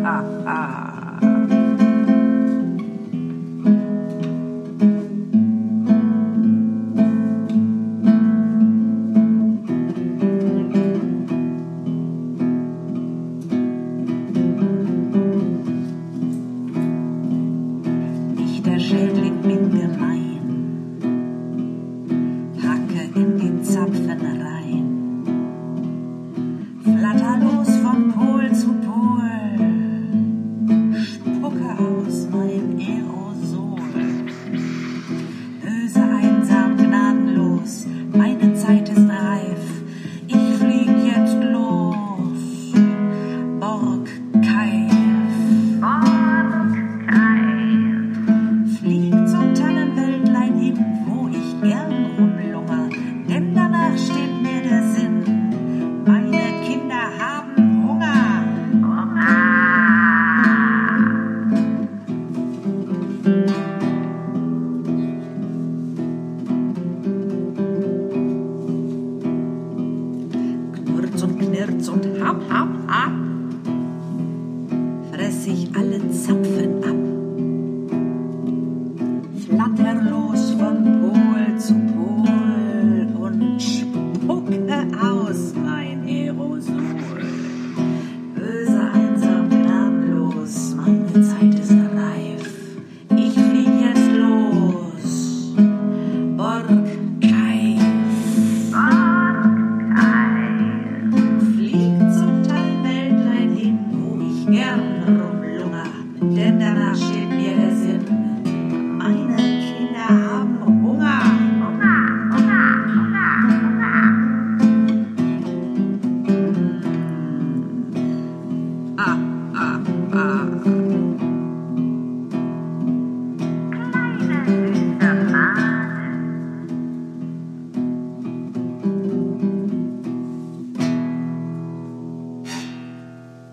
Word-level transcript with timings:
Ah, 0.00 0.24
ah, 0.46 0.91
und 72.60 72.81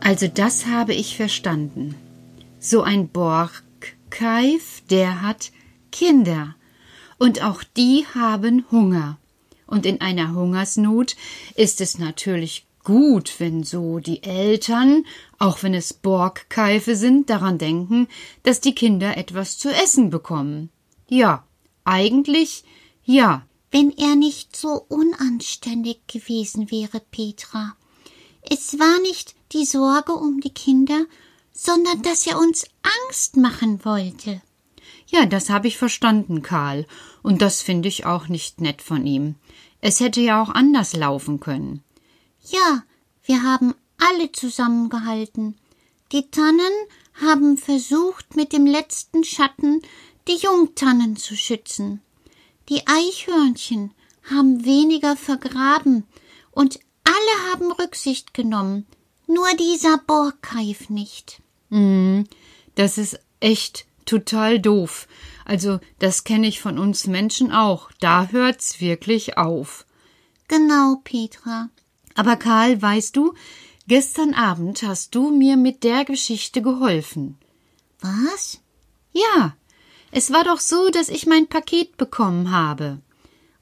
Also 0.10 0.28
das 0.28 0.66
habe 0.66 0.96
ich 0.96 1.16
verstanden. 1.16 1.94
So 2.60 2.82
ein 2.82 3.10
Borgkeif, 3.10 4.82
der 4.90 5.22
hat 5.22 5.52
Kinder. 5.92 6.56
Und 7.20 7.44
auch 7.44 7.62
die 7.64 8.08
haben 8.16 8.66
Hunger. 8.72 9.20
Und 9.68 9.86
in 9.86 10.02
einer 10.02 10.34
Hungersnot 10.34 11.16
ist 11.54 11.80
es 11.80 12.00
natürlich 12.00 12.66
gut, 12.84 13.36
wenn 13.38 13.64
so 13.64 14.00
die 14.00 14.24
Eltern, 14.24 15.06
auch 15.38 15.62
wenn 15.62 15.76
es 15.76 15.94
Borgkeife 15.94 16.96
sind, 16.96 17.30
daran 17.30 17.60
denken, 17.60 18.08
dass 18.42 18.62
die 18.62 18.74
Kinder 18.74 19.16
etwas 19.16 19.60
zu 19.60 19.70
essen 19.70 20.10
bekommen. 20.10 20.72
Ja, 21.08 21.44
eigentlich 21.84 22.64
ja. 23.04 23.46
Wenn 23.70 23.96
er 23.96 24.16
nicht 24.16 24.56
so 24.56 24.84
unanständig 24.90 26.00
gewesen 26.08 26.72
wäre, 26.72 27.00
Petra. 27.00 27.76
Es 28.42 28.80
war 28.80 29.00
nicht 29.02 29.36
die 29.52 29.66
Sorge 29.66 30.14
um 30.14 30.42
die 30.42 30.54
Kinder, 30.54 31.06
sondern 31.52 32.02
dass 32.02 32.26
er 32.26 32.40
uns 32.40 32.66
Angst 33.08 33.38
machen 33.38 33.84
wollte. 33.84 34.42
Ja, 35.08 35.26
das 35.26 35.50
habe 35.50 35.68
ich 35.68 35.78
verstanden, 35.78 36.42
Karl. 36.42 36.86
Und 37.24 37.42
das 37.42 37.62
finde 37.62 37.90
ich 37.90 38.06
auch 38.06 38.28
nicht 38.28 38.62
nett 38.62 38.82
von 38.82 39.06
ihm. 39.06 39.36
Es 39.82 40.00
hätte 40.00 40.22
ja 40.22 40.42
auch 40.42 40.50
anders 40.50 40.96
laufen 40.96 41.40
können. 41.40 41.84
Ja, 42.48 42.84
wir 43.24 43.44
haben 43.44 43.74
alle 43.98 44.32
zusammengehalten. 44.32 45.58
Die 46.12 46.30
Tannen 46.32 46.74
haben 47.22 47.58
versucht, 47.58 48.36
mit 48.36 48.54
dem 48.54 48.66
letzten 48.66 49.24
Schatten 49.24 49.82
die 50.28 50.38
Jungtannen 50.38 51.16
zu 51.16 51.36
schützen. 51.36 52.02
Die 52.70 52.86
Eichhörnchen 52.88 53.92
haben 54.30 54.64
weniger 54.64 55.16
vergraben 55.16 56.06
und 56.52 56.80
alle 57.04 57.52
haben 57.52 57.72
Rücksicht 57.72 58.34
genommen, 58.34 58.86
nur 59.30 59.48
dieser 59.58 59.98
Borgkeif 60.00 60.90
nicht. 60.90 61.42
Mhm, 61.70 62.26
das 62.76 62.98
ist 62.98 63.20
echt 63.40 63.86
total 64.06 64.60
doof. 64.60 65.08
Also, 65.46 65.80
das 66.00 66.24
kenne 66.24 66.48
ich 66.48 66.60
von 66.60 66.78
uns 66.78 67.08
Menschen 67.08 67.52
auch. 67.52 67.92
Da 68.00 68.28
hört's 68.28 68.82
wirklich 68.82 69.38
auf. 69.38 69.86
Genau, 70.48 70.98
Petra. 71.04 71.70
Aber 72.16 72.36
Karl, 72.36 72.82
weißt 72.82 73.16
du, 73.16 73.34
gestern 73.88 74.34
Abend 74.34 74.84
hast 74.84 75.16
du 75.16 75.30
mir 75.30 75.58
mit 75.58 75.84
der 75.84 76.06
Geschichte 76.06 76.62
geholfen. 76.62 77.38
Was? 78.02 78.60
Ja, 79.14 79.56
es 80.12 80.32
war 80.32 80.44
doch 80.44 80.60
so, 80.60 80.90
dass 80.90 81.10
ich 81.10 81.28
mein 81.28 81.48
Paket 81.48 81.98
bekommen 81.98 82.52
habe. 82.52 83.00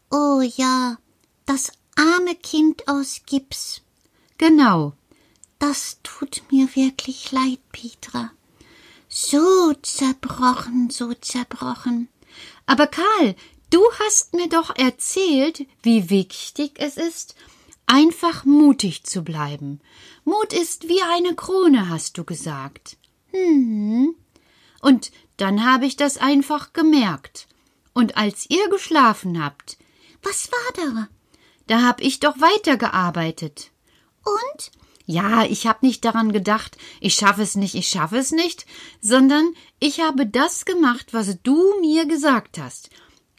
Oh 0.09 0.41
ja, 0.41 0.97
das 1.45 1.71
arme 1.95 2.35
Kind 2.35 2.87
aus 2.87 3.21
Gips. 3.25 3.81
Genau. 4.37 4.93
Das 5.59 5.99
tut 6.03 6.43
mir 6.51 6.67
wirklich 6.75 7.31
leid, 7.31 7.59
Petra. 7.71 8.31
So 9.09 9.73
zerbrochen, 9.81 10.89
so 10.89 11.13
zerbrochen. 11.13 12.09
Aber 12.65 12.87
Karl, 12.87 13.35
du 13.69 13.81
hast 13.99 14.33
mir 14.33 14.49
doch 14.49 14.75
erzählt, 14.75 15.65
wie 15.81 16.09
wichtig 16.09 16.73
es 16.75 16.97
ist, 16.97 17.35
einfach 17.85 18.45
mutig 18.45 19.03
zu 19.03 19.23
bleiben. 19.23 19.79
Mut 20.25 20.53
ist 20.53 20.87
wie 20.87 21.01
eine 21.01 21.35
Krone, 21.35 21.89
hast 21.89 22.17
du 22.17 22.23
gesagt. 22.23 22.97
Hm. 23.31 24.13
Und 24.81 25.11
dann 25.37 25.65
habe 25.65 25.85
ich 25.85 25.95
das 25.95 26.17
einfach 26.17 26.73
gemerkt. 26.73 27.47
Und 27.93 28.17
als 28.17 28.49
ihr 28.49 28.69
geschlafen 28.69 29.43
habt, 29.43 29.77
Was 30.21 30.51
war 30.51 30.85
da? 30.85 31.07
da 31.67 31.83
hab 31.83 32.01
ich 32.01 32.19
doch 32.19 32.39
weitergearbeitet. 32.39 33.71
Und? 34.23 34.71
Ja, 35.09 35.45
ich 35.45 35.65
habe 35.65 35.85
nicht 35.85 36.03
daran 36.03 36.33
gedacht, 36.33 36.77
ich 36.99 37.15
schaffe 37.15 37.41
es 37.41 37.55
nicht, 37.55 37.75
ich 37.75 37.87
schaffe 37.87 38.17
es 38.17 38.31
nicht, 38.31 38.65
sondern 39.01 39.53
ich 39.79 40.01
habe 40.01 40.27
das 40.27 40.65
gemacht, 40.65 41.13
was 41.13 41.41
du 41.43 41.79
mir 41.79 42.05
gesagt 42.05 42.59
hast. 42.59 42.89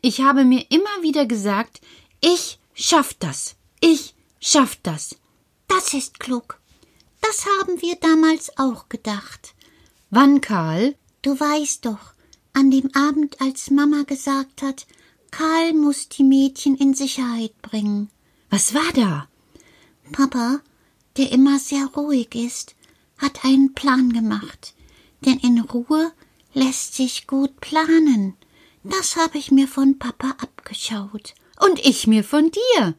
Ich 0.00 0.22
habe 0.22 0.44
mir 0.44 0.64
immer 0.70 1.02
wieder 1.02 1.26
gesagt, 1.26 1.82
ich 2.22 2.58
schaff 2.72 3.12
das, 3.12 3.56
ich 3.80 4.14
schaff 4.40 4.78
das. 4.82 5.16
Das 5.68 5.92
ist 5.92 6.18
klug. 6.18 6.58
Das 7.20 7.44
haben 7.44 7.82
wir 7.82 7.96
damals 7.96 8.56
auch 8.56 8.88
gedacht. 8.88 9.54
Wann, 10.08 10.40
Karl? 10.40 10.94
Du 11.20 11.38
weißt 11.38 11.84
doch, 11.84 12.14
an 12.54 12.70
dem 12.70 12.90
Abend, 12.94 13.42
als 13.42 13.70
Mama 13.70 14.04
gesagt 14.04 14.62
hat, 14.62 14.86
Karl 15.30 15.74
muss 15.74 16.08
die 16.08 16.24
Mädchen 16.24 16.76
in 16.76 16.94
Sicherheit 16.94 17.60
bringen. 17.60 18.08
Was 18.48 18.72
war 18.72 18.90
da? 18.94 19.28
Papa, 20.12 20.60
der 21.18 21.32
immer 21.32 21.58
sehr 21.58 21.86
ruhig 21.86 22.34
ist, 22.34 22.74
hat 23.18 23.44
einen 23.44 23.74
Plan 23.74 24.12
gemacht. 24.12 24.74
Denn 25.24 25.38
in 25.38 25.60
Ruhe 25.60 26.12
lässt 26.54 26.94
sich 26.94 27.26
gut 27.26 27.60
planen. 27.60 28.36
Das 28.84 29.16
habe 29.16 29.38
ich 29.38 29.50
mir 29.50 29.68
von 29.68 29.98
Papa 29.98 30.36
abgeschaut. 30.38 31.34
Und 31.60 31.84
ich 31.84 32.06
mir 32.06 32.22
von 32.22 32.50
dir. 32.50 32.94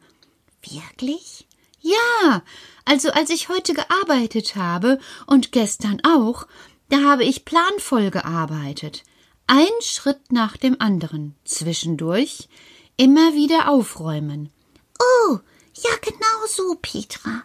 Wirklich? 0.62 1.46
Ja, 1.80 2.42
also 2.84 3.10
als 3.10 3.30
ich 3.30 3.48
heute 3.48 3.72
gearbeitet 3.72 4.54
habe 4.54 4.98
und 5.26 5.52
gestern 5.52 6.02
auch, 6.04 6.46
da 6.90 7.02
habe 7.02 7.24
ich 7.24 7.46
planvoll 7.46 8.10
gearbeitet. 8.10 9.02
Ein 9.46 9.66
Schritt 9.80 10.30
nach 10.30 10.58
dem 10.58 10.78
anderen. 10.80 11.34
Zwischendurch 11.44 12.48
immer 12.98 13.34
wieder 13.34 13.70
aufräumen. 13.70 14.50
Oh, 15.00 15.38
ja, 15.74 15.90
genau 16.02 16.46
so, 16.46 16.76
Petra. 16.80 17.44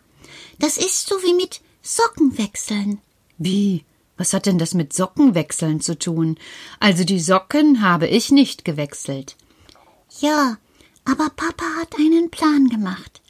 Das 0.60 0.78
ist 0.78 1.08
so 1.08 1.16
wie 1.24 1.34
mit 1.34 1.62
Sockenwechseln. 1.82 3.00
Wie? 3.38 3.84
Was 4.18 4.34
hat 4.34 4.46
denn 4.46 4.58
das 4.58 4.74
mit 4.74 4.94
Sockenwechseln 4.94 5.82
zu 5.82 6.00
tun? 6.00 6.38
Also 6.80 7.04
die 7.04 7.20
Socken 7.20 7.82
habe 7.82 8.08
ich 8.08 8.32
nicht 8.32 8.64
gewechselt. 8.64 9.36
Ja, 10.20 10.58
aber 11.04 11.30
Papa 11.30 11.66
hat 11.80 11.96
einen 12.00 12.32
Plan 12.32 12.70
gemacht. 12.70 13.22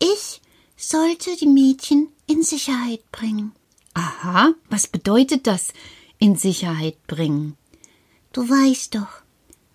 Ich 0.00 0.42
sollte 0.76 1.36
die 1.36 1.46
Mädchen 1.46 2.08
in 2.26 2.42
Sicherheit 2.42 3.10
bringen. 3.12 3.52
Aha, 3.94 4.52
was 4.68 4.88
bedeutet 4.88 5.46
das 5.46 5.72
in 6.18 6.36
Sicherheit 6.36 7.06
bringen? 7.06 7.56
Du 8.32 8.48
weißt 8.48 8.96
doch, 8.96 9.22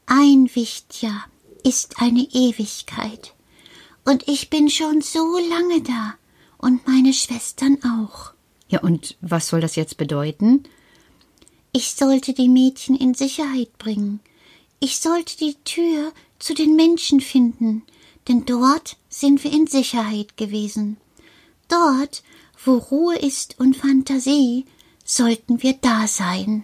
ein 0.06 0.50
Wichtjahr 0.54 1.26
ist 1.64 2.02
eine 2.02 2.28
Ewigkeit. 2.32 3.34
Und 4.04 4.28
ich 4.28 4.50
bin 4.50 4.70
schon 4.70 5.02
so 5.02 5.38
lange 5.50 5.82
da 5.82 6.16
und 6.62 6.88
meine 6.88 7.14
Schwestern 7.14 7.78
auch. 7.84 8.34
Ja, 8.70 8.80
und 8.82 9.18
was 9.22 9.50
soll 9.50 9.60
das 9.60 9.76
jetzt 9.76 9.98
bedeuten? 9.98 10.64
Ich 11.74 11.94
sollte 11.94 12.34
die 12.34 12.50
Mädchen 12.50 12.96
in 12.96 13.14
Sicherheit 13.14 13.78
bringen. 13.78 14.20
Ich 14.80 15.00
sollte 15.00 15.38
die 15.38 15.56
Tür 15.64 16.14
zu 16.40 16.54
den 16.54 16.76
Menschen 16.76 17.22
finden, 17.22 17.84
denn 18.28 18.46
dort 18.46 18.98
sind 19.10 19.44
wir 19.44 19.52
in 19.52 19.68
Sicherheit 19.68 20.38
gewesen. 20.38 20.98
Dort, 21.68 22.24
wo 22.64 22.78
Ruhe 22.78 23.18
ist 23.18 23.60
und 23.60 23.76
Fantasie, 23.76 24.66
sollten 25.04 25.62
wir 25.64 25.74
da 25.74 26.08
sein. 26.08 26.64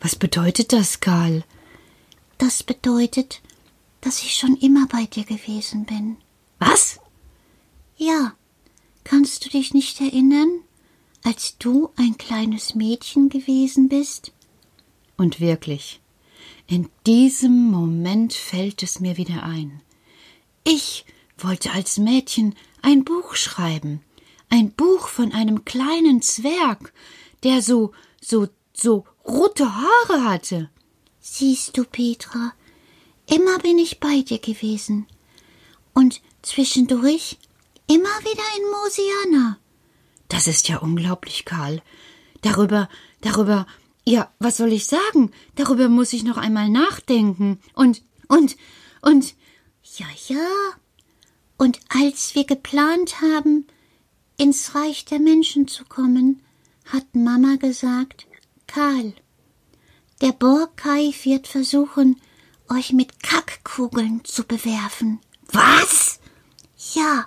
Was 0.00 0.16
bedeutet 0.16 0.72
das, 0.72 1.00
Karl? 1.00 1.44
Das 2.38 2.62
bedeutet, 2.62 3.40
dass 4.00 4.22
ich 4.22 4.34
schon 4.34 4.56
immer 4.56 4.86
bei 4.86 5.06
dir 5.06 5.24
gewesen 5.24 5.84
bin. 5.84 6.16
Was? 6.58 6.98
Ja, 7.96 8.34
kannst 9.04 9.44
du 9.44 9.48
dich 9.48 9.74
nicht 9.74 10.00
erinnern, 10.00 10.60
als 11.24 11.56
du 11.58 11.90
ein 11.96 12.18
kleines 12.18 12.74
Mädchen 12.74 13.28
gewesen 13.28 13.88
bist? 13.88 14.32
Und 15.16 15.40
wirklich, 15.40 16.00
in 16.66 16.88
diesem 17.06 17.70
Moment 17.70 18.32
fällt 18.32 18.82
es 18.82 19.00
mir 19.00 19.16
wieder 19.16 19.42
ein. 19.42 19.80
Ich 20.64 21.04
wollte 21.38 21.72
als 21.72 21.98
Mädchen 21.98 22.54
ein 22.82 23.04
Buch 23.04 23.34
schreiben, 23.34 24.00
ein 24.48 24.72
Buch 24.72 25.08
von 25.08 25.32
einem 25.32 25.64
kleinen 25.64 26.22
Zwerg, 26.22 26.92
der 27.42 27.62
so, 27.62 27.92
so, 28.20 28.48
so 28.72 29.04
rote 29.26 29.74
Haare 29.74 30.24
hatte. 30.24 30.70
Siehst 31.20 31.76
du, 31.76 31.84
Petra, 31.84 32.52
immer 33.26 33.58
bin 33.58 33.78
ich 33.78 34.00
bei 34.00 34.22
dir 34.22 34.38
gewesen. 34.38 35.06
Und 35.94 36.20
zwischendurch 36.42 37.38
immer 37.94 38.18
wieder 38.20 38.44
in 38.56 38.70
Mosiana. 38.70 39.58
Das 40.28 40.46
ist 40.46 40.68
ja 40.68 40.78
unglaublich, 40.78 41.44
Karl. 41.44 41.82
Darüber, 42.40 42.88
darüber, 43.20 43.66
ja, 44.04 44.32
was 44.38 44.56
soll 44.56 44.72
ich 44.72 44.86
sagen? 44.86 45.30
Darüber 45.56 45.88
muss 45.88 46.12
ich 46.12 46.24
noch 46.24 46.38
einmal 46.38 46.70
nachdenken. 46.70 47.60
Und, 47.74 48.02
und, 48.28 48.56
und, 49.02 49.34
ja, 49.96 50.06
ja. 50.28 50.48
Und 51.58 51.80
als 51.90 52.34
wir 52.34 52.44
geplant 52.44 53.20
haben, 53.20 53.66
ins 54.38 54.74
Reich 54.74 55.04
der 55.04 55.20
Menschen 55.20 55.68
zu 55.68 55.84
kommen, 55.84 56.42
hat 56.86 57.14
Mama 57.14 57.56
gesagt, 57.56 58.26
Karl, 58.66 59.12
der 60.20 60.32
Borkeif 60.32 61.26
wird 61.26 61.46
versuchen, 61.46 62.20
euch 62.70 62.92
mit 62.92 63.22
Kackkugeln 63.22 64.24
zu 64.24 64.44
bewerfen. 64.44 65.20
Was? 65.52 66.20
Ja, 66.94 67.26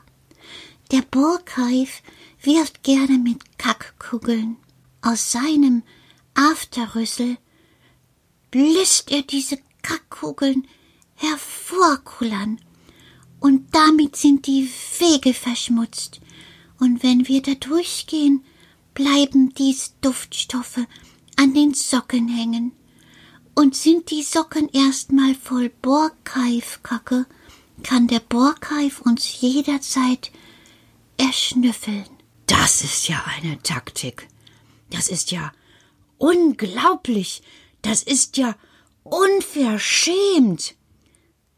der 0.92 1.02
Borkeif 1.02 2.02
wirft 2.42 2.84
gerne 2.84 3.18
mit 3.18 3.58
Kackkugeln. 3.58 4.58
Aus 5.02 5.32
seinem 5.32 5.84
Afterrüssel 6.34 7.38
lässt 8.54 9.12
er 9.12 9.22
diese 9.22 9.60
Kackkugeln 9.82 10.68
hervorkullern, 11.16 12.60
und 13.40 13.76
damit 13.76 14.16
sind 14.16 14.48
die 14.48 14.70
Wege 15.00 15.34
verschmutzt, 15.34 16.22
und 16.80 17.04
wenn 17.04 17.28
wir 17.28 17.42
da 17.42 17.54
durchgehen, 17.54 18.44
bleiben 18.94 19.54
diese 19.54 19.92
Duftstoffe 20.02 20.80
an 21.36 21.54
den 21.54 21.74
Socken 21.74 22.28
hängen. 22.28 22.72
Und 23.54 23.76
sind 23.76 24.10
die 24.12 24.24
Socken 24.24 24.70
erstmal 24.70 25.36
voll 25.36 25.70
Borkeifkacke, 25.70 27.26
kann 27.84 28.08
der 28.08 28.20
Borkeif 28.20 29.02
uns 29.02 29.42
jederzeit 29.42 30.32
erschnüffeln. 31.18 32.06
Das 32.48 32.84
ist 32.84 33.08
ja 33.08 33.24
eine 33.38 33.62
Taktik. 33.62 34.28
Das 34.90 35.08
ist 35.08 35.32
ja 35.32 35.52
unglaublich. 36.18 37.42
Das 37.82 38.04
ist 38.04 38.38
ja 38.38 38.56
unverschämt. 39.04 40.76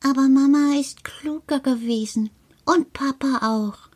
Aber 0.04 0.27
Mama 0.30 0.80
ist 0.80 1.04
kluger 1.04 1.59
gewesen 1.59 2.30
und 2.65 2.94
Papa 2.94 3.39
auch. 3.42 3.89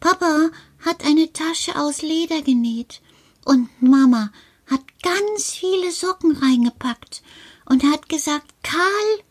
Papa 0.00 0.50
hat 0.84 1.04
eine 1.04 1.32
Tasche 1.32 1.76
aus 1.76 2.02
Leder 2.02 2.42
genäht 2.42 3.00
und 3.44 3.68
Mama 3.82 4.32
hat 4.66 4.82
ganz 5.02 5.52
viele 5.52 5.90
Socken 5.90 6.36
reingepackt 6.36 7.22
und 7.66 7.84
hat 7.84 8.08
gesagt, 8.08 8.46
Karl, 8.62 9.24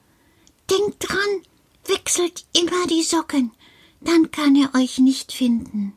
denkt 0.70 1.10
dran, 1.10 1.41
wechselt 1.86 2.46
immer 2.53 2.88
die 2.88 3.03
Socken, 3.03 3.51
dann 4.01 4.32
kann 4.32 4.56
er 4.56 4.74
euch 4.75 5.00
nicht 5.00 5.32
finden. 5.32 5.94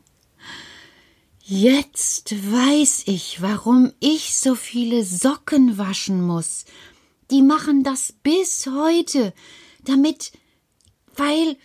Jetzt 1.45 2.33
weiß 2.51 3.03
ich, 3.07 3.41
warum 3.41 3.91
ich 3.99 4.35
so 4.35 4.55
viele 4.55 5.03
Socken 5.03 5.77
waschen 5.77 6.25
muss. 6.25 6.65
Die 7.31 7.41
machen 7.41 7.83
das 7.83 8.13
bis 8.23 8.65
heute, 8.67 9.33
damit, 9.83 10.31
weil, 11.15 11.57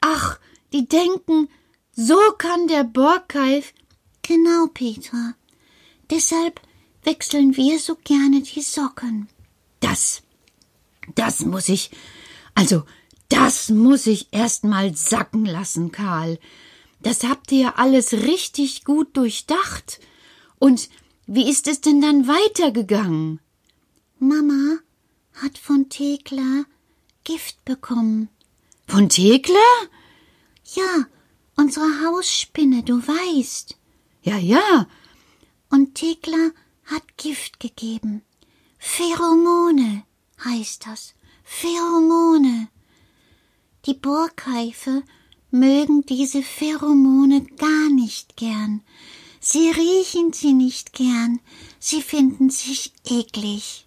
ach, 0.00 0.38
die 0.72 0.86
denken, 0.86 1.48
so 1.94 2.18
kann 2.36 2.68
der 2.68 2.84
Borkeif. 2.84 3.72
Genau, 4.22 4.66
Petra. 4.72 5.34
Deshalb 6.10 6.60
wechseln 7.02 7.56
wir 7.56 7.78
so 7.78 7.96
gerne 8.04 8.42
die 8.42 8.62
Socken. 8.62 9.28
Das, 9.80 10.22
das 11.14 11.40
muss 11.40 11.68
ich, 11.68 11.90
also, 12.54 12.84
das 13.32 13.70
muss 13.70 14.06
ich 14.06 14.28
erst 14.30 14.64
mal 14.64 14.94
sacken 14.94 15.46
lassen, 15.46 15.90
Karl. 15.90 16.38
Das 17.00 17.24
habt 17.24 17.50
ihr 17.50 17.60
ja 17.60 17.74
alles 17.76 18.12
richtig 18.12 18.84
gut 18.84 19.16
durchdacht. 19.16 20.00
Und 20.58 20.90
wie 21.26 21.48
ist 21.48 21.66
es 21.66 21.80
denn 21.80 22.00
dann 22.00 22.28
weitergegangen? 22.28 23.40
Mama 24.18 24.78
hat 25.34 25.56
von 25.58 25.88
Thekla 25.88 26.64
Gift 27.24 27.64
bekommen. 27.64 28.28
Von 28.86 29.08
Thekla? 29.08 29.56
Ja, 30.74 31.06
unsere 31.56 31.86
Hausspinne, 32.04 32.82
du 32.82 32.98
weißt. 32.98 33.78
Ja, 34.22 34.36
ja. 34.36 34.86
Und 35.70 35.94
Thekla 35.94 36.50
hat 36.84 37.16
Gift 37.16 37.60
gegeben. 37.60 38.22
Pheromone 38.78 40.04
heißt 40.44 40.86
das. 40.86 41.14
Pheromone. 41.44 42.68
Die 43.86 43.94
Borkeife 43.94 45.02
mögen 45.50 46.06
diese 46.06 46.42
Pheromone 46.42 47.44
gar 47.56 47.90
nicht 47.90 48.36
gern. 48.36 48.82
Sie 49.40 49.70
riechen 49.70 50.32
sie 50.32 50.52
nicht 50.52 50.92
gern, 50.92 51.40
sie 51.80 52.00
finden 52.00 52.48
sich 52.48 52.92
eklig. 53.04 53.86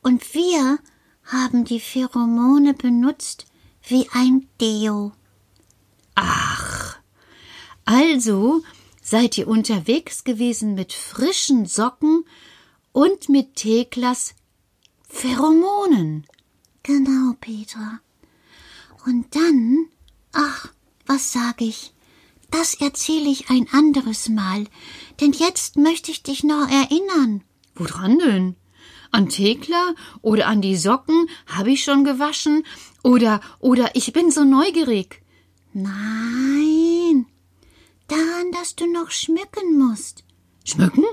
Und 0.00 0.32
wir 0.32 0.78
haben 1.24 1.64
die 1.64 1.80
Pheromone 1.80 2.72
benutzt 2.72 3.46
wie 3.82 4.08
ein 4.12 4.46
Deo. 4.60 5.12
Ach, 6.14 6.98
also 7.84 8.62
seid 9.02 9.38
ihr 9.38 9.48
unterwegs 9.48 10.22
gewesen 10.22 10.74
mit 10.74 10.92
frischen 10.92 11.66
Socken 11.66 12.24
und 12.92 13.28
mit 13.28 13.56
Theklas 13.56 14.34
Pheromonen. 15.08 16.26
Genau, 16.84 17.34
Petra. 17.40 18.00
Und 19.08 19.34
dann, 19.34 19.86
ach, 20.32 20.68
was 21.06 21.32
sage 21.32 21.64
ich. 21.64 21.94
Das 22.50 22.74
erzähle 22.74 23.30
ich 23.30 23.48
ein 23.48 23.66
anderes 23.72 24.28
Mal, 24.28 24.66
denn 25.22 25.32
jetzt 25.32 25.76
möchte 25.76 26.10
ich 26.10 26.22
dich 26.22 26.44
noch 26.44 26.68
erinnern. 26.68 27.42
Woran 27.74 28.18
denn? 28.18 28.56
An 29.10 29.30
Thekla 29.30 29.94
oder 30.20 30.46
an 30.46 30.60
die 30.60 30.76
Socken 30.76 31.26
habe 31.46 31.70
ich 31.70 31.84
schon 31.84 32.04
gewaschen 32.04 32.64
oder 33.02 33.40
oder 33.60 33.96
ich 33.96 34.12
bin 34.12 34.30
so 34.30 34.44
neugierig. 34.44 35.22
Nein, 35.72 37.24
daran, 38.08 38.52
dass 38.52 38.76
du 38.76 38.92
noch 38.92 39.10
schmücken 39.10 39.78
musst. 39.78 40.22
Schmücken? 40.64 41.04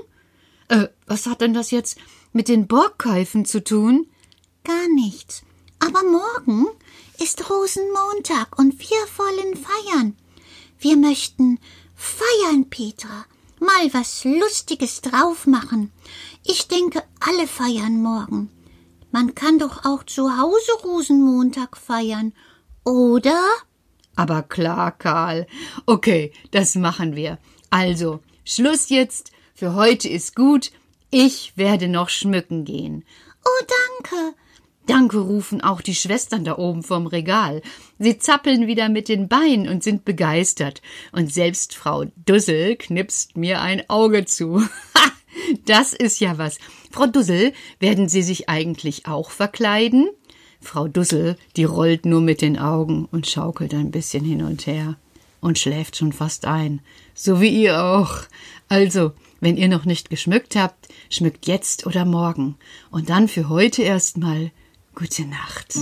Äh, 0.68 0.88
was 1.06 1.26
hat 1.26 1.40
denn 1.40 1.54
das 1.54 1.70
jetzt 1.70 1.96
mit 2.34 2.48
den 2.48 2.66
Borgkeifen 2.66 3.46
zu 3.46 3.64
tun? 3.64 4.06
Gar 4.64 4.86
nichts. 4.94 5.44
Aber 5.78 6.02
morgen 6.02 6.66
ist 7.20 7.50
Rosenmontag 7.50 8.58
und 8.58 8.78
wir 8.78 8.98
wollen 9.16 9.56
feiern. 9.56 10.16
Wir 10.78 10.96
möchten 10.96 11.58
feiern, 11.94 12.68
Petra. 12.68 13.26
Mal 13.58 13.92
was 13.92 14.24
Lustiges 14.24 15.00
drauf 15.00 15.46
machen. 15.46 15.90
Ich 16.44 16.68
denke, 16.68 17.02
alle 17.20 17.46
feiern 17.46 18.02
morgen. 18.02 18.50
Man 19.10 19.34
kann 19.34 19.58
doch 19.58 19.84
auch 19.84 20.04
zu 20.04 20.36
Hause 20.36 20.72
Rosenmontag 20.84 21.76
feiern, 21.76 22.34
oder? 22.84 23.40
Aber 24.14 24.42
klar, 24.42 24.92
Karl. 24.92 25.46
Okay, 25.86 26.32
das 26.50 26.74
machen 26.74 27.16
wir. 27.16 27.38
Also, 27.70 28.20
Schluss 28.44 28.90
jetzt. 28.90 29.32
Für 29.54 29.74
heute 29.74 30.08
ist 30.08 30.36
gut. 30.36 30.70
Ich 31.10 31.56
werde 31.56 31.88
noch 31.88 32.10
schmücken 32.10 32.64
gehen. 32.64 33.04
Oh, 33.44 33.64
danke. 34.02 34.36
Danke 34.86 35.18
rufen 35.18 35.60
auch 35.60 35.80
die 35.80 35.94
Schwestern 35.94 36.44
da 36.44 36.58
oben 36.58 36.82
vom 36.82 37.06
Regal. 37.06 37.60
Sie 37.98 38.18
zappeln 38.18 38.66
wieder 38.66 38.88
mit 38.88 39.08
den 39.08 39.28
Beinen 39.28 39.68
und 39.68 39.82
sind 39.82 40.04
begeistert. 40.04 40.80
Und 41.12 41.32
selbst 41.32 41.74
Frau 41.74 42.04
Dussel 42.24 42.76
knipst 42.76 43.36
mir 43.36 43.60
ein 43.60 43.88
Auge 43.90 44.24
zu. 44.24 44.62
Ha! 44.94 45.12
Das 45.66 45.92
ist 45.92 46.20
ja 46.20 46.38
was. 46.38 46.58
Frau 46.90 47.06
Dussel, 47.06 47.52
werden 47.78 48.08
Sie 48.08 48.22
sich 48.22 48.48
eigentlich 48.48 49.06
auch 49.06 49.30
verkleiden? 49.30 50.08
Frau 50.60 50.88
Dussel, 50.88 51.36
die 51.56 51.64
rollt 51.64 52.06
nur 52.06 52.20
mit 52.20 52.40
den 52.40 52.58
Augen 52.58 53.06
und 53.10 53.26
schaukelt 53.26 53.74
ein 53.74 53.90
bisschen 53.90 54.24
hin 54.24 54.42
und 54.42 54.66
her 54.66 54.96
und 55.40 55.58
schläft 55.58 55.96
schon 55.96 56.12
fast 56.12 56.46
ein. 56.46 56.80
So 57.14 57.40
wie 57.40 57.48
ihr 57.48 57.84
auch. 57.84 58.22
Also, 58.68 59.12
wenn 59.40 59.56
ihr 59.56 59.68
noch 59.68 59.84
nicht 59.84 60.10
geschmückt 60.10 60.56
habt, 60.56 60.88
schmückt 61.10 61.46
jetzt 61.46 61.86
oder 61.86 62.04
morgen. 62.04 62.56
Und 62.90 63.10
dann 63.10 63.28
für 63.28 63.48
heute 63.48 63.82
erstmal 63.82 64.50
gute 64.96 65.26
Nacht. 65.26 65.74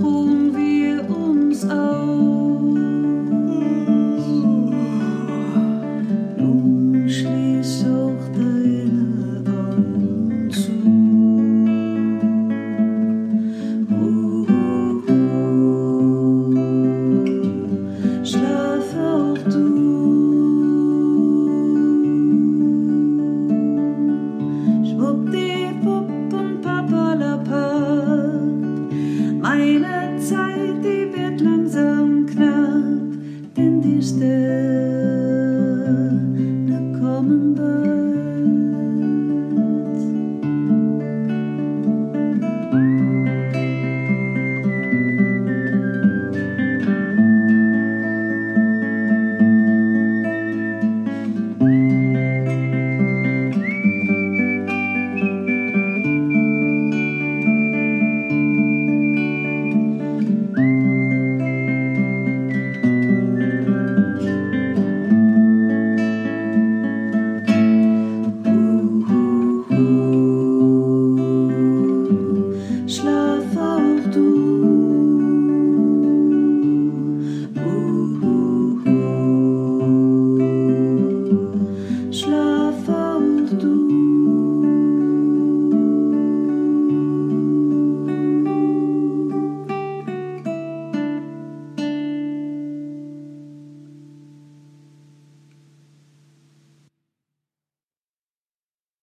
Ruhen 0.00 0.54
wir 0.54 1.08
uns 1.08 1.64
aus. 1.64 2.29